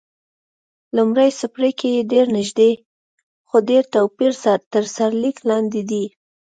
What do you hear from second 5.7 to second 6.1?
دی.